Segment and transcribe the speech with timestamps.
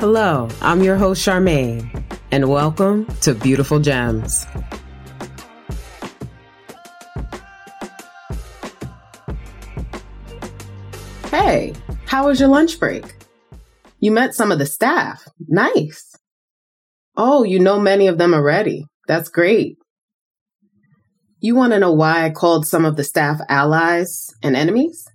[0.00, 4.46] Hello, I'm your host, Charmaine, and welcome to Beautiful Gems.
[11.30, 11.74] Hey,
[12.06, 13.14] how was your lunch break?
[13.98, 15.22] You met some of the staff.
[15.46, 16.16] Nice.
[17.14, 18.86] Oh, you know many of them already.
[19.06, 19.76] That's great.
[21.40, 25.06] You want to know why I called some of the staff allies and enemies?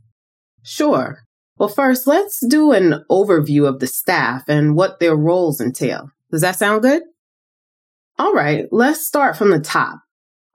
[0.62, 1.25] Sure.
[1.58, 6.12] Well, first, let's do an overview of the staff and what their roles entail.
[6.30, 7.04] Does that sound good?
[8.20, 10.00] All right, let's start from the top.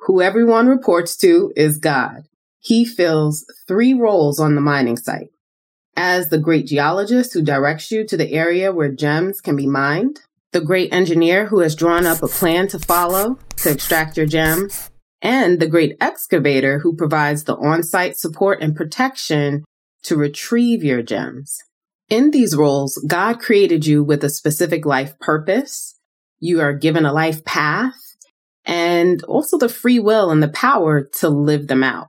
[0.07, 2.25] Who everyone reports to is God.
[2.59, 5.29] He fills three roles on the mining site.
[5.97, 10.21] As the great geologist who directs you to the area where gems can be mined,
[10.53, 14.91] the great engineer who has drawn up a plan to follow to extract your gems,
[15.23, 19.65] and the great excavator who provides the on-site support and protection
[20.05, 21.59] to retrieve your gems.
[22.09, 25.99] In these roles, God created you with a specific life purpose.
[26.41, 27.95] You are given a life path
[28.65, 32.09] and also the free will and the power to live them out.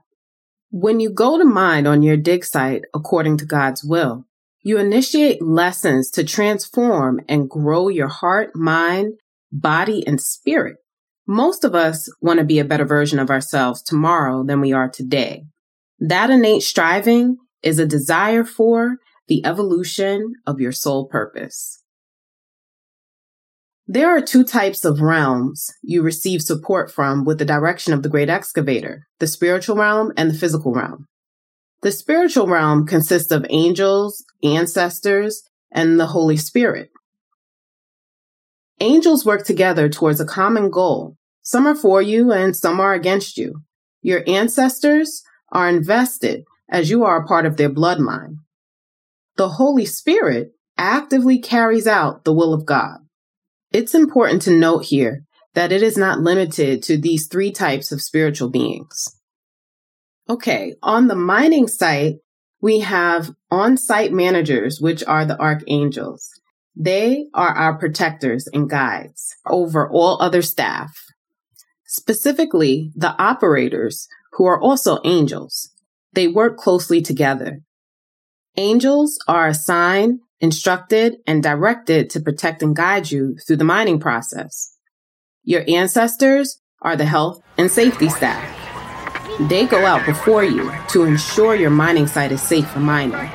[0.70, 4.26] When you go to mine on your dig site according to God's will,
[4.62, 9.14] you initiate lessons to transform and grow your heart, mind,
[9.50, 10.76] body, and spirit.
[11.26, 14.88] Most of us want to be a better version of ourselves tomorrow than we are
[14.88, 15.44] today.
[15.98, 18.96] That innate striving is a desire for
[19.28, 21.82] the evolution of your soul purpose.
[23.86, 28.08] There are two types of realms you receive support from with the direction of the
[28.08, 31.06] great excavator, the spiritual realm and the physical realm.
[31.82, 36.90] The spiritual realm consists of angels, ancestors, and the Holy Spirit.
[38.80, 41.16] Angels work together towards a common goal.
[41.42, 43.62] Some are for you and some are against you.
[44.00, 48.38] Your ancestors are invested as you are a part of their bloodline.
[49.36, 52.98] The Holy Spirit actively carries out the will of God.
[53.72, 58.00] It's important to note here that it is not limited to these three types of
[58.00, 59.16] spiritual beings.
[60.28, 62.16] Okay, on the mining site,
[62.60, 66.30] we have on site managers, which are the archangels.
[66.74, 70.96] They are our protectors and guides over all other staff.
[71.84, 75.71] Specifically, the operators, who are also angels.
[76.12, 77.60] They work closely together.
[78.56, 84.76] Angels are assigned instructed, and directed to protect and guide you through the mining process.
[85.44, 88.42] Your ancestors are the health and safety staff.
[89.48, 93.30] They go out before you to ensure your mining site is safe for mining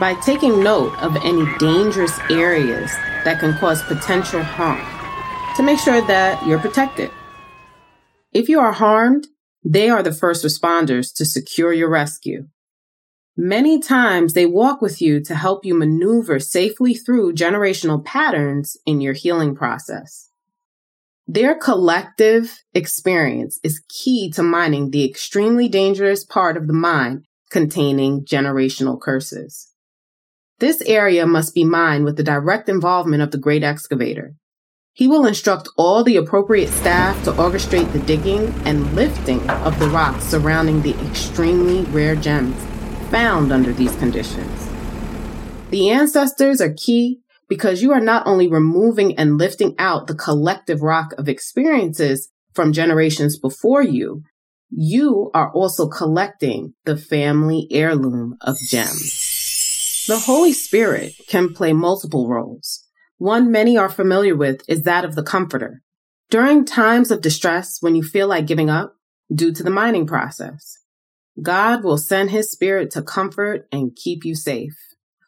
[0.00, 2.90] by taking note of any dangerous areas
[3.24, 4.84] that can cause potential harm
[5.56, 7.10] to make sure that you're protected.
[8.32, 9.26] If you are harmed,
[9.64, 12.46] they are the first responders to secure your rescue.
[13.36, 19.00] Many times they walk with you to help you maneuver safely through generational patterns in
[19.00, 20.30] your healing process.
[21.26, 28.24] Their collective experience is key to mining the extremely dangerous part of the mind containing
[28.24, 29.72] generational curses.
[30.58, 34.34] This area must be mined with the direct involvement of the great excavator.
[34.98, 39.88] He will instruct all the appropriate staff to orchestrate the digging and lifting of the
[39.90, 42.56] rocks surrounding the extremely rare gems
[43.08, 44.68] found under these conditions.
[45.70, 50.82] The ancestors are key because you are not only removing and lifting out the collective
[50.82, 54.24] rock of experiences from generations before you,
[54.68, 60.06] you are also collecting the family heirloom of gems.
[60.08, 62.87] The Holy Spirit can play multiple roles.
[63.18, 65.82] One many are familiar with is that of the comforter.
[66.30, 68.94] During times of distress when you feel like giving up
[69.34, 70.78] due to the mining process,
[71.42, 74.76] God will send his spirit to comfort and keep you safe.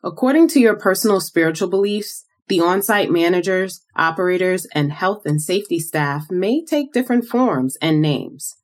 [0.04, 6.30] According to your personal spiritual beliefs, the on-site managers, operators, and health and safety staff
[6.30, 8.56] may take different forms and names.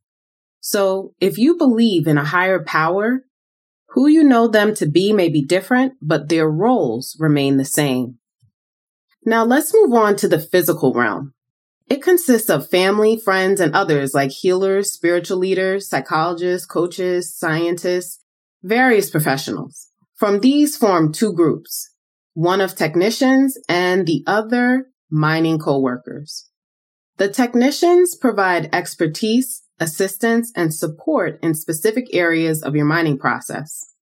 [0.60, 3.24] So if you believe in a higher power,
[3.90, 8.18] who you know them to be may be different, but their roles remain the same.
[9.28, 11.34] Now let's move on to the physical realm.
[11.88, 18.20] It consists of family, friends, and others like healers, spiritual leaders, psychologists, coaches, scientists,
[18.62, 19.88] various professionals.
[20.14, 21.90] From these form two groups,
[22.34, 26.48] one of technicians and the other mining co-workers.
[27.16, 33.92] The technicians provide expertise, assistance, and support in specific areas of your mining process.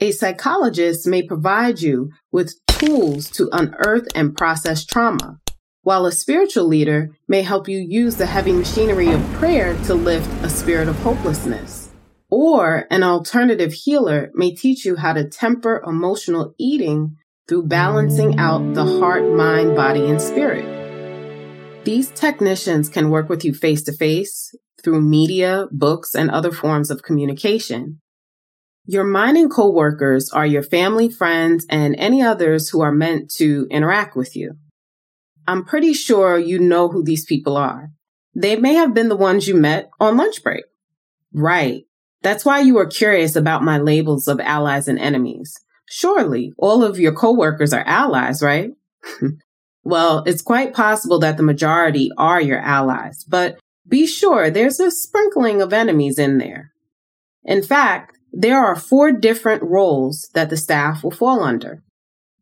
[0.00, 2.54] A psychologist may provide you with
[2.84, 5.38] tools to unearth and process trauma
[5.84, 10.28] while a spiritual leader may help you use the heavy machinery of prayer to lift
[10.42, 11.90] a spirit of hopelessness.
[12.30, 17.16] Or an alternative healer may teach you how to temper emotional eating
[17.46, 20.64] through balancing out the heart, mind, body, and spirit.
[21.84, 26.90] These technicians can work with you face to face through media, books, and other forms
[26.90, 28.00] of communication.
[28.86, 34.14] Your mining coworkers are your family, friends, and any others who are meant to interact
[34.14, 34.56] with you.
[35.46, 37.90] I'm pretty sure you know who these people are.
[38.34, 40.64] They may have been the ones you met on lunch break.
[41.32, 41.84] Right.
[42.22, 45.54] That's why you were curious about my labels of allies and enemies.
[45.86, 48.70] Surely all of your coworkers are allies, right?
[49.84, 54.90] well, it's quite possible that the majority are your allies, but be sure there's a
[54.90, 56.72] sprinkling of enemies in there.
[57.44, 61.82] In fact, there are four different roles that the staff will fall under.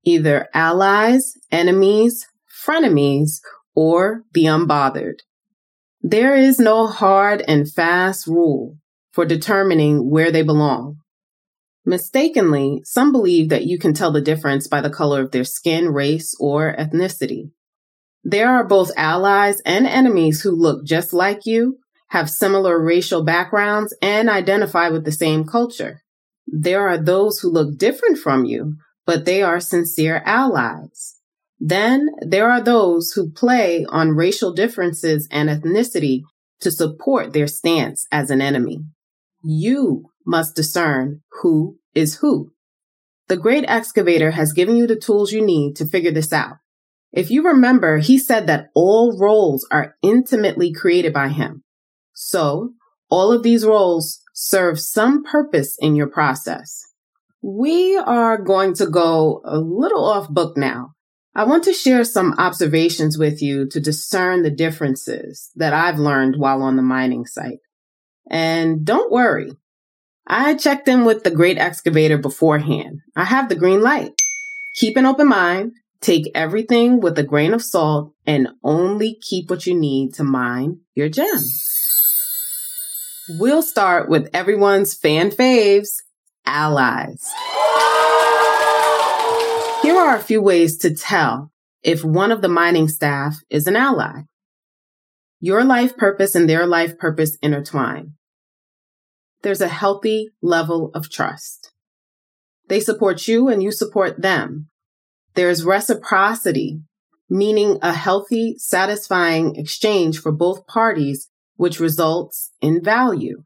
[0.05, 2.27] Either allies, enemies,
[2.65, 3.41] frenemies,
[3.75, 5.21] or the unbothered.
[6.01, 8.79] There is no hard and fast rule
[9.13, 10.97] for determining where they belong.
[11.85, 15.91] Mistakenly, some believe that you can tell the difference by the color of their skin,
[15.91, 17.51] race, or ethnicity.
[18.25, 21.79] There are both allies and enemies who look just like you,
[22.13, 26.03] have similar racial backgrounds, and identify with the same culture.
[26.47, 28.77] There are those who look different from you,
[29.07, 31.17] but they are sincere allies.
[31.59, 36.21] Then there are those who play on racial differences and ethnicity
[36.61, 38.81] to support their stance as an enemy.
[39.43, 42.51] You must discern who is who.
[43.29, 46.57] The great excavator has given you the tools you need to figure this out.
[47.11, 51.62] If you remember, he said that all roles are intimately created by him.
[52.25, 52.75] So
[53.11, 56.81] all of these roles serve some purpose in your process.
[57.43, 60.93] We are going to go a little off book now.
[61.35, 66.37] I want to share some observations with you to discern the differences that I've learned
[66.37, 67.59] while on the mining site.
[68.31, 69.51] And don't worry,
[70.27, 73.01] I checked in with the great excavator beforehand.
[73.17, 74.13] I have the green light.
[74.77, 79.67] Keep an open mind, take everything with a grain of salt, and only keep what
[79.67, 81.72] you need to mine your gems.
[83.29, 85.91] We'll start with everyone's fan faves,
[86.45, 87.23] allies.
[89.83, 91.51] Here are a few ways to tell
[91.83, 94.23] if one of the mining staff is an ally.
[95.41, 98.15] Your life purpose and their life purpose intertwine
[99.43, 101.73] there's a healthy level of trust.
[102.69, 104.69] They support you and you support them.
[105.35, 106.81] There's reciprocity,
[107.29, 111.29] meaning a healthy, satisfying exchange for both parties,
[111.63, 113.45] which results in value.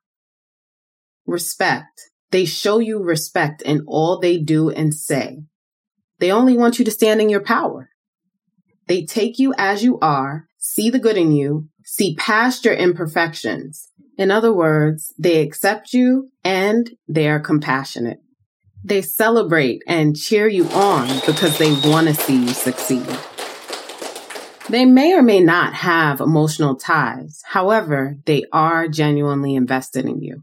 [1.26, 2.00] Respect.
[2.30, 5.42] They show you respect in all they do and say.
[6.18, 7.90] They only want you to stand in your power.
[8.86, 13.90] They take you as you are, see the good in you, see past your imperfections,
[14.16, 18.20] in other words, they accept you and they are compassionate.
[18.82, 23.35] They celebrate and cheer you on because they want to see you succeed.
[24.68, 27.40] They may or may not have emotional ties.
[27.44, 30.42] However, they are genuinely invested in you.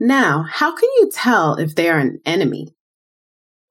[0.00, 2.68] Now, how can you tell if they are an enemy?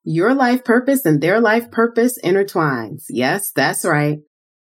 [0.03, 3.05] Your life purpose and their life purpose intertwines.
[3.09, 4.19] Yes, that's right.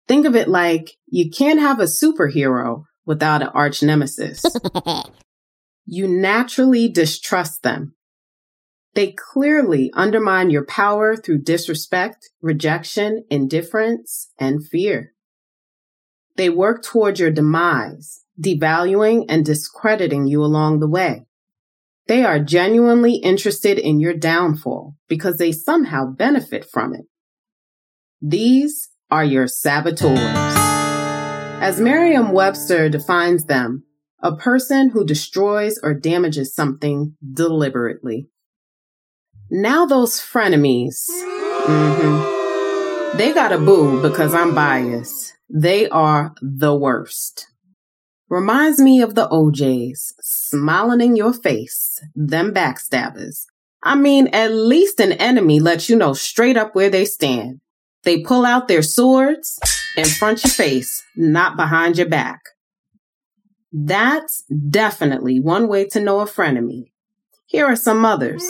[0.08, 4.44] Think of it like you can't have a superhero without an arch nemesis.
[5.86, 7.96] you naturally distrust them.
[8.94, 15.14] They clearly undermine your power through disrespect, rejection, indifference, and fear.
[16.36, 21.26] They work toward your demise, devaluing and discrediting you along the way.
[22.08, 27.06] They are genuinely interested in your downfall because they somehow benefit from it.
[28.22, 30.20] These are your saboteurs.
[31.62, 33.84] As Merriam Webster defines them,
[34.20, 38.31] a person who destroys or damages something deliberately.
[39.54, 41.10] Now, those frenemies,
[41.68, 45.36] mm-hmm, they got a boo because I'm biased.
[45.50, 47.48] They are the worst.
[48.30, 53.46] Reminds me of the OJs, smiling in your face, them backstabbers.
[53.84, 57.60] I mean, at least an enemy lets you know straight up where they stand.
[58.04, 59.60] They pull out their swords
[59.98, 62.40] in front your face, not behind your back.
[63.74, 66.92] That's definitely one way to know a frenemy.
[67.48, 68.46] Here are some others.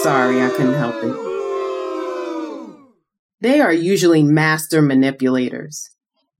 [0.00, 1.32] Sorry, I couldn't help it.
[3.40, 5.90] They are usually master manipulators.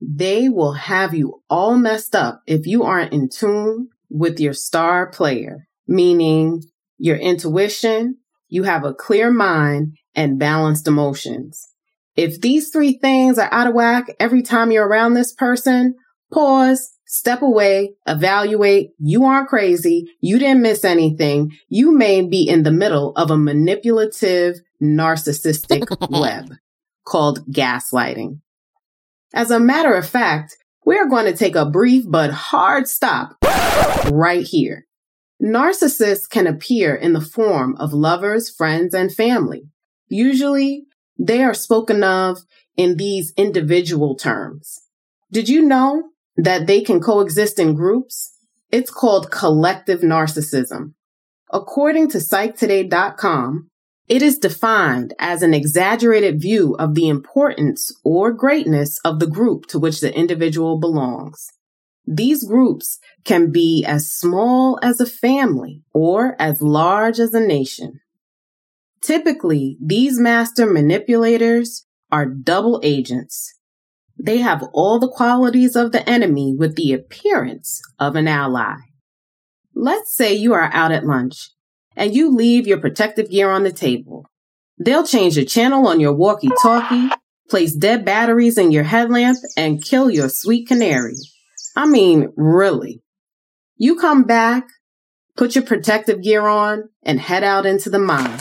[0.01, 5.11] They will have you all messed up if you aren't in tune with your star
[5.11, 6.63] player, meaning
[6.99, 8.17] your intuition,
[8.49, 11.69] you have a clear mind and balanced emotions.
[12.17, 15.95] If these three things are out of whack every time you're around this person,
[16.33, 18.93] pause, step away, evaluate.
[18.99, 20.07] You aren't crazy.
[20.23, 21.53] You didn't miss anything.
[21.69, 26.55] You may be in the middle of a manipulative, narcissistic web
[27.05, 28.41] called gaslighting.
[29.35, 33.37] As a matter of fact, we're going to take a brief but hard stop
[34.11, 34.87] right here.
[35.41, 39.65] Narcissists can appear in the form of lovers, friends, and family.
[40.09, 40.85] Usually,
[41.19, 42.39] they are spoken of
[42.75, 44.81] in these individual terms.
[45.31, 46.05] Did you know
[46.37, 48.37] that they can coexist in groups?
[48.71, 50.95] It's called collective narcissism.
[51.51, 53.69] According to psychtoday.com,
[54.09, 59.67] it is defined as an exaggerated view of the importance or greatness of the group
[59.67, 61.47] to which the individual belongs.
[62.07, 68.01] These groups can be as small as a family or as large as a nation.
[69.01, 73.55] Typically, these master manipulators are double agents.
[74.25, 78.77] They have all the qualities of the enemy with the appearance of an ally.
[79.75, 81.51] Let's say you are out at lunch
[81.97, 84.31] and you leave your protective gear on the table.
[84.79, 87.09] They'll change the channel on your walkie talkie,
[87.51, 91.17] place dead batteries in your headlamp, and kill your sweet canary.
[91.75, 93.03] I mean, really.
[93.77, 94.69] You come back,
[95.37, 98.41] put your protective gear on, and head out into the mine.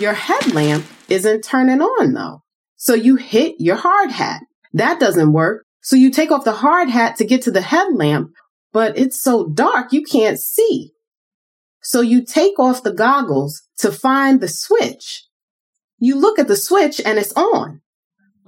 [0.00, 2.42] Your headlamp isn't turning on though.
[2.82, 4.40] So you hit your hard hat.
[4.72, 5.66] That doesn't work.
[5.82, 8.30] So you take off the hard hat to get to the headlamp,
[8.72, 10.92] but it's so dark you can't see.
[11.82, 15.26] So you take off the goggles to find the switch.
[15.98, 17.82] You look at the switch and it's on.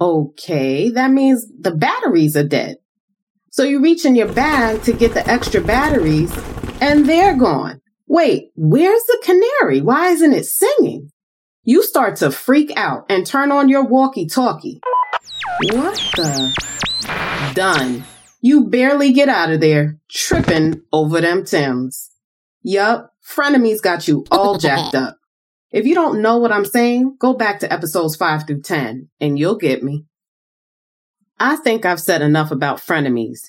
[0.01, 2.77] Okay, that means the batteries are dead.
[3.51, 6.35] So you reach in your bag to get the extra batteries
[6.81, 7.81] and they're gone.
[8.07, 9.81] Wait, where's the canary?
[9.81, 11.11] Why isn't it singing?
[11.65, 14.81] You start to freak out and turn on your walkie talkie.
[15.71, 17.53] What the?
[17.55, 18.03] Done.
[18.41, 22.11] You barely get out of there, tripping over them Tims.
[22.63, 25.15] Yup, frenemies got you all jacked up.
[25.71, 29.39] If you don't know what I'm saying, go back to episodes 5 through 10 and
[29.39, 30.03] you'll get me.
[31.39, 33.39] I think I've said enough about frenemies.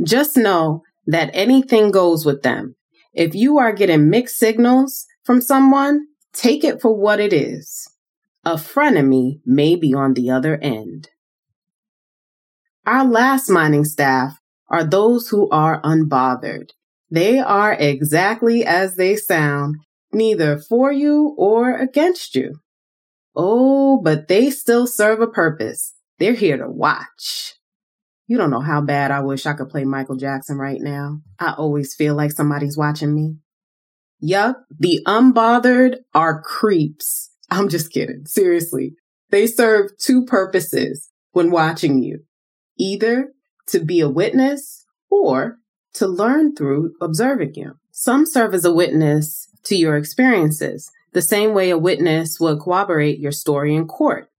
[0.00, 2.76] Just know that anything goes with them.
[3.12, 7.88] If you are getting mixed signals from someone, take it for what it is.
[8.44, 11.08] A frenemy may be on the other end.
[12.86, 14.38] Our last mining staff
[14.68, 16.70] are those who are unbothered.
[17.10, 19.76] They are exactly as they sound,
[20.12, 22.56] neither for you or against you.
[23.34, 25.94] Oh, but they still serve a purpose.
[26.18, 27.54] They're here to watch.
[28.26, 31.20] You don't know how bad I wish I could play Michael Jackson right now.
[31.38, 33.36] I always feel like somebody's watching me.
[34.26, 37.30] Yup, the unbothered are creeps.
[37.50, 38.24] I'm just kidding.
[38.24, 38.94] Seriously.
[39.28, 42.20] They serve two purposes when watching you.
[42.78, 43.34] Either
[43.66, 45.58] to be a witness or
[45.92, 47.74] to learn through observing you.
[47.90, 53.18] Some serve as a witness to your experiences, the same way a witness will corroborate
[53.18, 54.30] your story in court,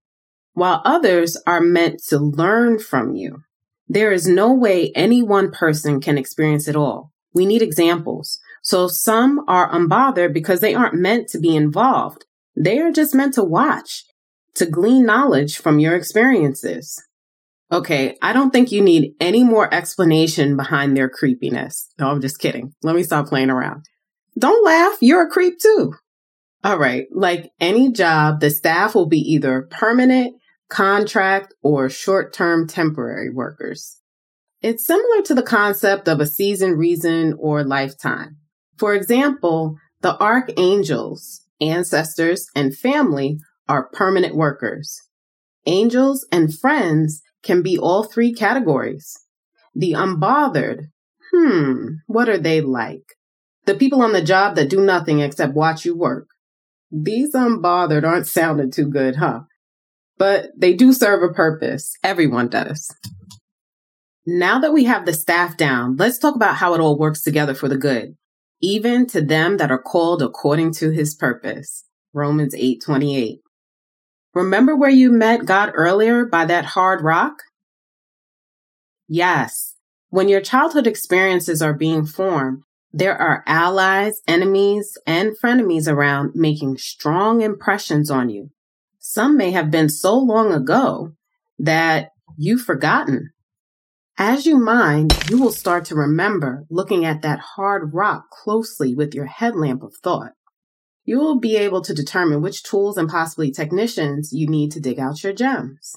[0.53, 3.43] while others are meant to learn from you.
[3.87, 7.11] There is no way any one person can experience it all.
[7.35, 8.39] We need examples.
[8.65, 12.25] So some are unbothered because they aren't meant to be involved.
[12.57, 14.03] They are just meant to watch,
[14.55, 16.99] to glean knowledge from your experiences.
[17.71, 21.91] Okay, I don't think you need any more explanation behind their creepiness.
[21.99, 22.73] No, I'm just kidding.
[22.81, 23.85] Let me stop playing around.
[24.39, 24.97] Don't laugh.
[24.99, 25.93] You're a creep too.
[26.63, 27.05] All right.
[27.11, 30.37] Like any job, the staff will be either permanent,
[30.71, 33.99] contract, or short term temporary workers.
[34.63, 38.37] It's similar to the concept of a season, reason, or lifetime.
[38.77, 45.01] For example, the archangels, ancestors, and family are permanent workers.
[45.65, 49.17] Angels and friends can be all three categories.
[49.73, 50.89] The unbothered,
[51.31, 53.15] hmm, what are they like?
[53.65, 56.27] The people on the job that do nothing except watch you work.
[56.91, 59.41] These unbothered aren't sounding too good, huh?
[60.17, 61.93] But they do serve a purpose.
[62.03, 62.93] Everyone does.
[64.25, 67.53] Now that we have the staff down, let's talk about how it all works together
[67.53, 68.15] for the good,
[68.61, 71.85] even to them that are called according to his purpose.
[72.13, 73.41] Romans 8:28.
[74.33, 77.43] Remember where you met God earlier by that hard rock?
[79.07, 79.75] Yes.
[80.09, 86.77] When your childhood experiences are being formed, there are allies, enemies, and frenemies around making
[86.77, 88.51] strong impressions on you.
[88.99, 91.11] Some may have been so long ago
[91.59, 93.31] that you've forgotten.
[94.17, 99.13] As you mind, you will start to remember looking at that hard rock closely with
[99.13, 100.31] your headlamp of thought
[101.05, 104.99] you will be able to determine which tools and possibly technicians you need to dig
[104.99, 105.95] out your gems.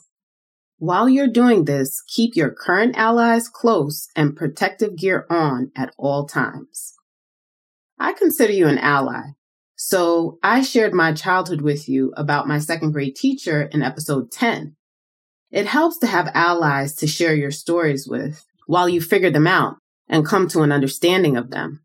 [0.77, 6.27] While you're doing this, keep your current allies close and protective gear on at all
[6.27, 6.95] times.
[7.99, 9.31] I consider you an ally,
[9.75, 14.77] So I shared my childhood with you about my second grade teacher in episode 10.
[15.51, 19.77] It helps to have allies to share your stories with while you figure them out
[20.09, 21.81] and come to an understanding of them.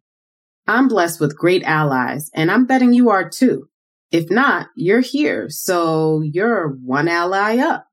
[0.68, 3.68] I'm blessed with great allies, and I'm betting you are too.
[4.12, 7.88] If not, you're here, so you're one ally up.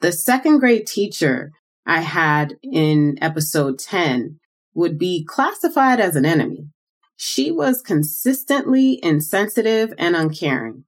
[0.00, 1.52] The second grade teacher
[1.84, 4.38] I had in episode 10
[4.74, 6.68] would be classified as an enemy.
[7.16, 10.84] She was consistently insensitive and uncaring.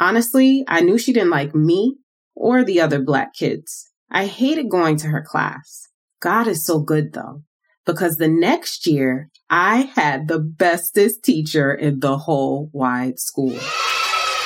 [0.00, 1.98] Honestly, I knew she didn't like me
[2.34, 3.90] or the other black kids.
[4.10, 5.88] I hated going to her class.
[6.20, 7.42] God is so good though,
[7.84, 13.58] because the next year I had the bestest teacher in the whole wide school.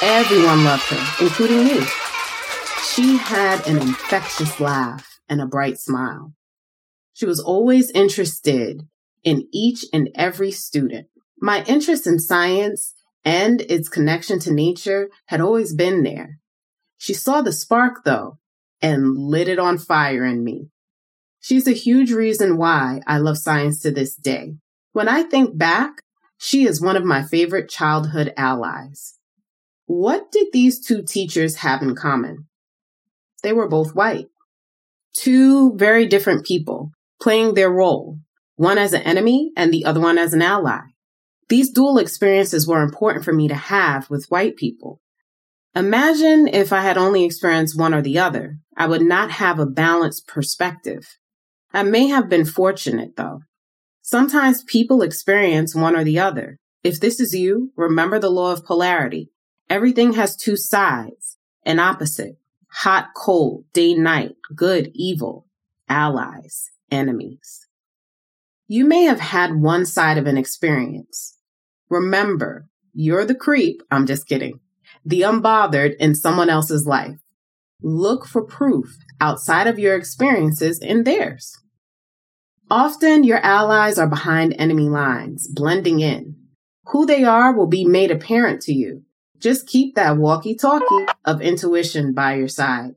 [0.02, 1.80] Everyone loved her, including me.
[2.94, 6.32] She had an infectious laugh and a bright smile.
[7.12, 8.82] She was always interested
[9.24, 11.08] in each and every student.
[11.40, 16.38] My interest in science and its connection to nature had always been there.
[16.98, 18.38] She saw the spark, though,
[18.80, 20.70] and lit it on fire in me.
[21.40, 24.56] She's a huge reason why I love science to this day.
[24.92, 26.02] When I think back,
[26.38, 29.14] she is one of my favorite childhood allies.
[29.86, 32.48] What did these two teachers have in common?
[33.42, 34.26] They were both white.
[35.14, 38.18] Two very different people playing their role,
[38.56, 40.80] one as an enemy and the other one as an ally.
[41.48, 45.00] These dual experiences were important for me to have with white people.
[45.76, 48.56] Imagine if I had only experienced one or the other.
[48.78, 51.18] I would not have a balanced perspective.
[51.71, 53.40] I may have been fortunate though.
[54.00, 56.56] Sometimes people experience one or the other.
[56.83, 59.30] If this is you, remember the law of polarity.
[59.68, 62.38] Everything has two sides, an opposite,
[62.71, 65.47] hot, cold, day, night, good, evil,
[65.90, 67.66] allies, enemies.
[68.66, 71.37] You may have had one side of an experience.
[71.90, 73.83] Remember, you're the creep.
[73.90, 74.61] I'm just kidding.
[75.06, 77.16] The unbothered in someone else's life.
[77.82, 81.56] Look for proof outside of your experiences in theirs.
[82.71, 86.36] Often your allies are behind enemy lines, blending in.
[86.88, 89.06] Who they are will be made apparent to you
[89.40, 92.95] just keep that walkie talkie of intuition by your side.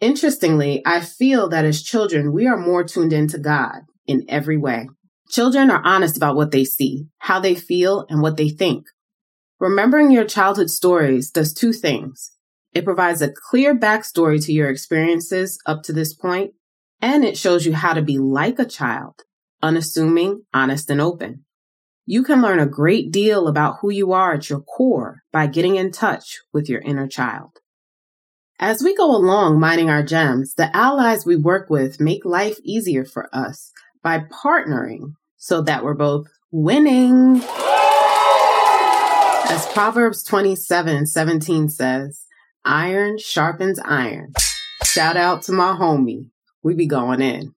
[0.00, 4.88] Interestingly, I feel that as children, we are more tuned into God in every way.
[5.28, 8.86] Children are honest about what they see, how they feel, and what they think.
[9.62, 12.32] Remembering your childhood stories does two things.
[12.74, 16.54] It provides a clear backstory to your experiences up to this point,
[17.00, 19.22] and it shows you how to be like a child,
[19.62, 21.44] unassuming, honest, and open.
[22.06, 25.76] You can learn a great deal about who you are at your core by getting
[25.76, 27.60] in touch with your inner child.
[28.58, 33.04] As we go along mining our gems, the allies we work with make life easier
[33.04, 33.70] for us
[34.02, 37.40] by partnering so that we're both winning.
[39.48, 42.26] As Proverbs 27 17 says,
[42.64, 44.32] iron sharpens iron.
[44.84, 46.30] Shout out to my homie.
[46.62, 47.54] We be going in.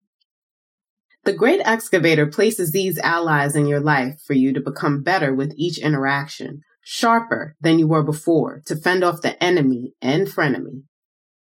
[1.25, 5.53] The great excavator places these allies in your life for you to become better with
[5.57, 10.83] each interaction, sharper than you were before to fend off the enemy and frenemy.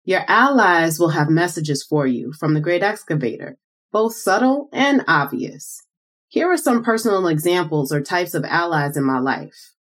[0.04, 3.58] Your allies will have messages for you from the great excavator,
[3.91, 5.84] both subtle and obvious.
[6.30, 9.73] Here are some personal examples or types of allies in my life.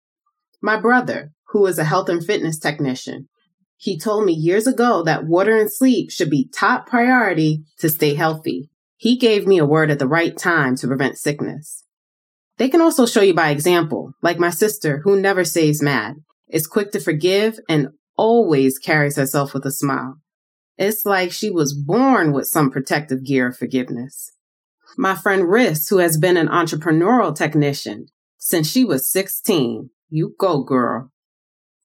[0.66, 3.28] My brother, who is a health and fitness technician,
[3.76, 8.14] he told me years ago that water and sleep should be top priority to stay
[8.14, 8.68] healthy.
[8.96, 11.84] He gave me a word at the right time to prevent sickness.
[12.56, 16.16] They can also show you by example, like my sister, who never stays mad,
[16.48, 20.16] is quick to forgive, and always carries herself with a smile.
[20.76, 24.32] It's like she was born with some protective gear of forgiveness.
[24.98, 29.90] My friend Riss, who has been an entrepreneurial technician since she was 16.
[30.08, 31.10] You go, girl.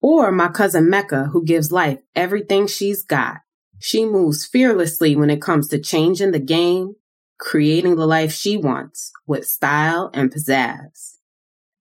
[0.01, 3.38] Or my cousin Mecca, who gives life everything she's got.
[3.79, 6.95] She moves fearlessly when it comes to changing the game
[7.41, 11.17] creating the life she wants with style and pizzazz.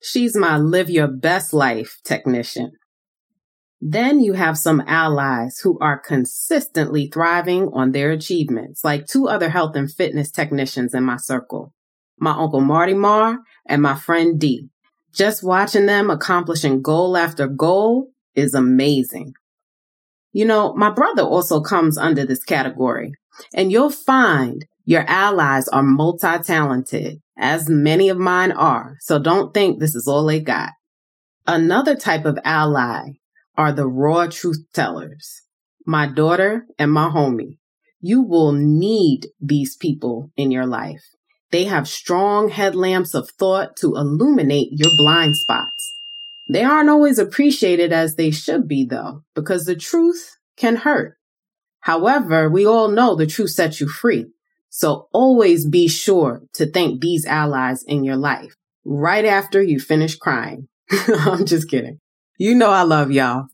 [0.02, 2.72] She's my live your best life technician.
[3.78, 9.50] Then you have some allies who are consistently thriving on their achievements, like two other
[9.50, 11.74] health and fitness technicians in my circle,
[12.18, 14.70] my uncle Marty Marr and my friend D.
[15.12, 19.34] Just watching them accomplishing goal after goal is amazing.
[20.32, 23.14] You know, my brother also comes under this category,
[23.52, 29.78] and you'll find your allies are multi-talented, as many of mine are, so don't think
[29.78, 30.70] this is all they got.
[31.46, 33.12] Another type of ally
[33.56, 35.42] are the raw truth tellers.
[35.86, 37.58] My daughter and my homie.
[38.00, 41.02] You will need these people in your life.
[41.50, 45.96] They have strong headlamps of thought to illuminate your blind spots.
[46.48, 51.16] They aren't always appreciated as they should be, though, because the truth can hurt.
[51.80, 54.26] However, we all know the truth sets you free.
[54.68, 60.16] So always be sure to thank these allies in your life right after you finish
[60.16, 60.68] crying.
[61.08, 61.98] I'm just kidding.
[62.38, 63.46] You know I love y'all.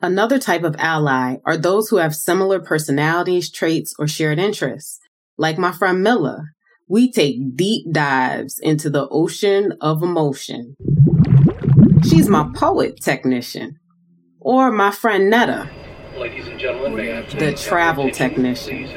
[0.00, 5.00] Another type of ally are those who have similar personalities, traits, or shared interests.
[5.36, 6.44] Like my friend Milla,
[6.88, 10.74] we take deep dives into the ocean of emotion.
[12.02, 13.78] She's my poet technician.
[14.40, 15.68] Or my friend Netta,
[16.16, 18.88] Ladies and gentlemen, the travel technician.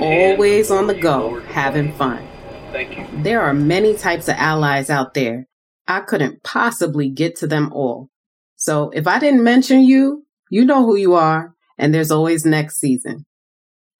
[0.00, 2.26] Always on the go, having fun.
[2.70, 3.22] Thank you.
[3.22, 5.46] There are many types of allies out there.
[5.88, 8.08] I couldn't possibly get to them all.
[8.56, 12.78] So if I didn't mention you, you know who you are, and there's always next
[12.78, 13.24] season.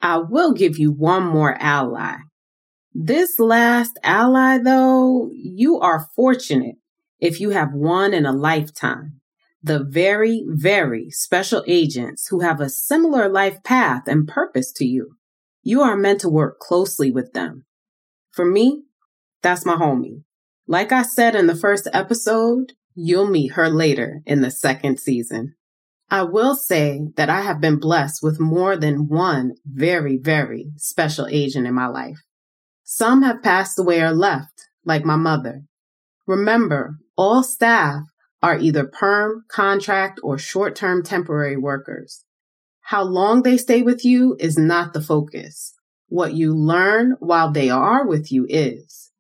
[0.01, 2.17] I will give you one more ally.
[2.95, 6.77] This last ally, though, you are fortunate
[7.21, 9.21] if you have one in a lifetime.
[9.63, 15.17] The very, very special agents who have a similar life path and purpose to you.
[15.63, 17.65] You are meant to work closely with them.
[18.33, 18.83] For me,
[19.41, 20.25] that's my homie.
[20.67, 25.55] Like I said in the first episode, you'll meet her later in the second season.
[26.11, 31.27] I will say that I have been blessed with more than one very, very special
[31.31, 32.19] agent in my life.
[32.95, 35.63] Some have passed away or left, like my mother.
[36.27, 38.03] Remember, all staff
[38.43, 42.27] are either perm, contract, or short-term temporary workers.
[42.83, 45.73] How long they stay with you is not the focus.
[46.09, 49.11] What you learn while they are with you is.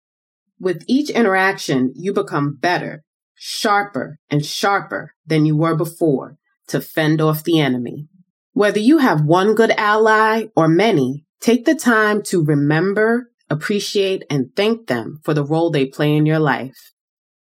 [0.61, 3.05] With each interaction, you become better,
[3.35, 6.37] sharper, and sharper than you were before
[6.69, 8.07] to fend off the enemy.
[8.53, 14.47] Whether you have one good ally or many, take the time to remember, appreciate, and
[14.57, 16.93] thank them for the role they play in your life,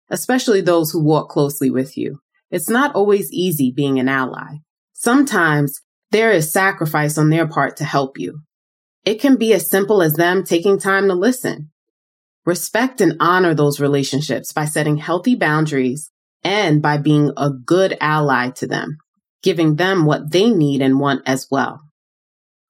[0.10, 2.20] especially those who walk closely with you.
[2.52, 4.58] It's not always easy being an ally.
[4.92, 8.42] Sometimes there is sacrifice on their part to help you.
[9.06, 11.72] It can be as simple as them taking time to listen.
[12.46, 16.12] Respect and honor those relationships by setting healthy boundaries
[16.44, 18.98] and by being a good ally to them,
[19.42, 21.80] giving them what they need and want as well.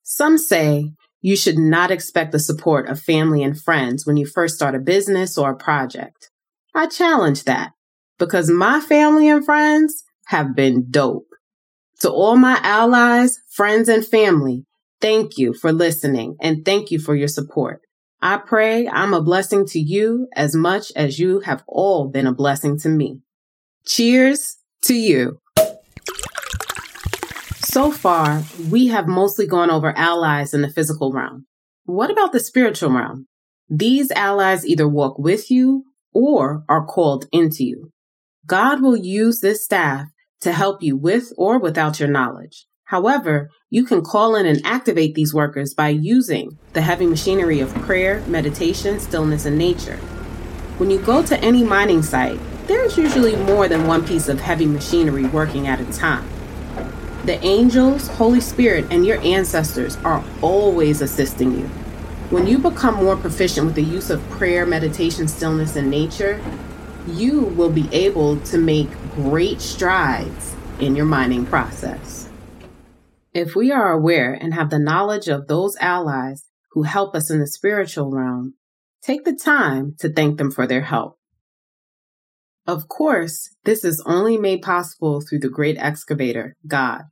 [0.03, 0.91] Some say
[1.23, 4.79] you should not expect the support of family and friends when you first start a
[4.79, 6.29] business or a project.
[6.75, 7.71] I challenge that
[8.19, 11.27] because my family and friends have been dope.
[12.01, 14.65] To all my allies, friends, and family,
[14.99, 17.79] thank you for listening and thank you for your support.
[18.21, 22.33] I pray I'm a blessing to you as much as you have all been a
[22.33, 23.21] blessing to me.
[23.85, 25.39] Cheers to you.
[27.73, 31.47] So far, we have mostly gone over allies in the physical realm.
[31.85, 33.25] What about the spiritual realm?
[33.67, 37.89] These allies either walk with you or are called into you.
[38.45, 40.05] God will use this staff
[40.41, 42.67] to help you with or without your knowledge.
[42.83, 47.73] However, you can call in and activate these workers by using the heavy machinery of
[47.73, 49.97] prayer, meditation, stillness, and nature.
[50.77, 54.67] When you go to any mining site, there's usually more than one piece of heavy
[54.67, 56.29] machinery working at a time.
[57.25, 61.67] The angels, Holy Spirit, and your ancestors are always assisting you.
[62.29, 66.41] When you become more proficient with the use of prayer, meditation, stillness, and nature,
[67.07, 72.27] you will be able to make great strides in your mining process.
[73.33, 77.39] If we are aware and have the knowledge of those allies who help us in
[77.39, 78.55] the spiritual realm,
[79.01, 81.17] take the time to thank them for their help.
[82.67, 87.03] Of course, this is only made possible through the great excavator, God.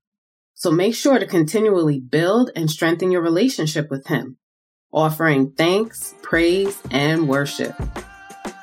[0.62, 4.38] So make sure to continually build and strengthen your relationship with Him,
[4.94, 7.74] offering thanks, praise, and worship.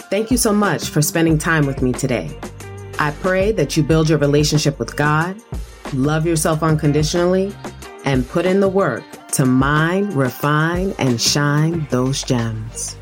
[0.03, 2.39] Thank you so much for spending time with me today.
[3.01, 5.43] I pray that you build your relationship with God,
[5.93, 7.53] love yourself unconditionally,
[8.05, 12.98] and put in the work to mine, refine, and shine those gems.